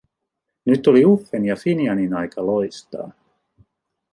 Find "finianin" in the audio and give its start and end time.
1.55-2.13